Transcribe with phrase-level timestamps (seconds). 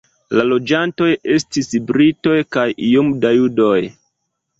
[0.37, 3.77] La loĝantoj estis britoj kaj iom da judoj.